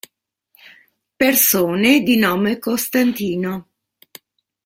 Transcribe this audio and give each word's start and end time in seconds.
Persone 1.19 2.01
di 2.01 2.17
nome 2.17 2.57
Costantino 2.57 3.67